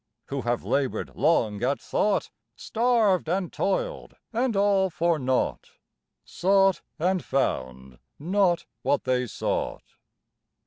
[0.29, 5.73] Who have labored long at thought; Starved and toiled and all for naught;
[6.25, 9.83] Sought and found not what they sought....